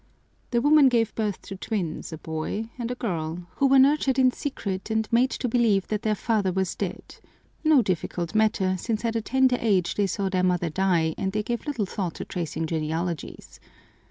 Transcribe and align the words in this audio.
The 0.49 0.61
woman 0.63 0.89
gave 0.89 1.13
birth 1.13 1.43
to 1.43 1.55
twins, 1.57 2.11
a 2.11 2.17
boy 2.17 2.71
and 2.79 2.89
a 2.89 2.95
girl, 2.95 3.45
who 3.57 3.67
were 3.67 3.77
nurtured 3.77 4.17
in 4.17 4.31
secret 4.31 4.89
and 4.89 5.07
made 5.13 5.29
to 5.29 5.47
believe 5.47 5.87
that 5.89 6.01
their 6.01 6.15
father 6.15 6.51
was 6.51 6.73
dead 6.73 7.17
no 7.63 7.83
difficult 7.83 8.33
matter, 8.33 8.77
since 8.79 9.05
at 9.05 9.15
a 9.15 9.21
tender 9.21 9.57
age 9.59 9.93
they 9.93 10.07
saw 10.07 10.27
their 10.27 10.41
mother 10.41 10.71
die, 10.71 11.13
and 11.19 11.33
they 11.33 11.43
gave 11.43 11.67
little 11.67 11.85
thought 11.85 12.15
to 12.15 12.25
tracing 12.25 12.65
genealogies. 12.65 13.59